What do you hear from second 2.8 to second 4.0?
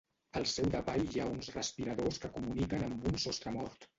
amb un sostremort.